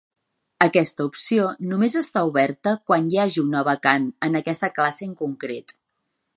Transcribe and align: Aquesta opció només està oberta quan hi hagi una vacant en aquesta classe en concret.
Aquesta 0.65 1.05
opció 1.09 1.45
només 1.73 1.97
està 2.01 2.23
oberta 2.31 2.75
quan 2.91 3.11
hi 3.13 3.21
hagi 3.27 3.43
una 3.45 3.63
vacant 3.71 4.11
en 4.29 4.41
aquesta 4.43 4.75
classe 4.79 5.07
en 5.11 5.17
concret. 5.25 5.79